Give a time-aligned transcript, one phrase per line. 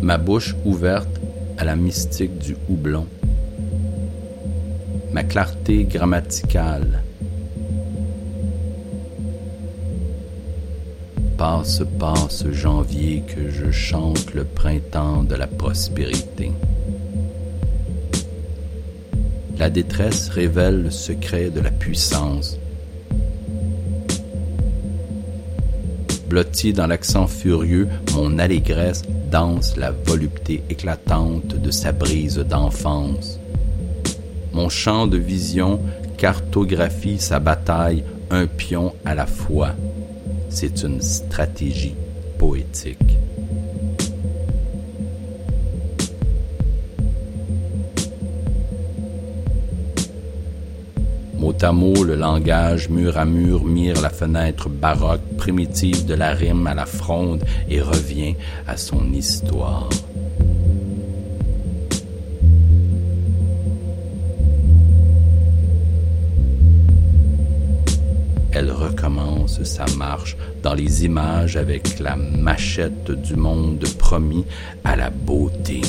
[0.00, 1.20] ma bouche ouverte
[1.56, 3.06] à la mystique du houblon,
[5.12, 7.02] ma clarté grammaticale.
[11.36, 16.50] Passe, passe janvier que je chante le printemps de la prospérité.
[19.58, 22.58] La détresse révèle le secret de la puissance.
[26.28, 33.38] Blotti dans l'accent furieux, mon allégresse danse la volupté éclatante de sa brise d'enfance.
[34.52, 35.80] Mon champ de vision
[36.18, 39.70] cartographie sa bataille un pion à la fois.
[40.50, 41.94] C'est une stratégie
[42.38, 42.98] poétique.
[51.48, 56.66] Mot à le langage mur à mur mire la fenêtre baroque primitive de la rime
[56.66, 58.34] à la fronde et revient
[58.66, 59.88] à son histoire.
[68.52, 74.44] Elle recommence sa marche dans les images avec la machette du monde promis
[74.84, 75.80] à la beauté.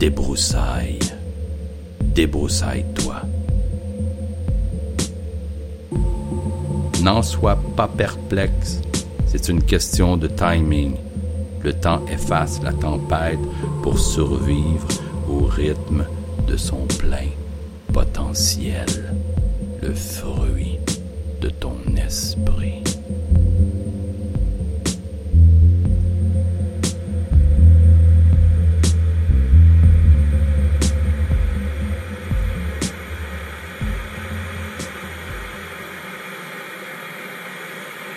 [0.00, 0.98] Débroussaille,
[2.00, 3.16] débroussaille-toi.
[7.02, 8.80] N'en sois pas perplexe,
[9.26, 10.94] c'est une question de timing.
[11.62, 13.38] Le temps efface la tempête
[13.82, 14.88] pour survivre
[15.28, 16.06] au rythme
[16.48, 17.28] de son plein
[17.92, 18.86] potentiel,
[19.82, 20.78] le fruit
[21.42, 22.59] de ton esprit.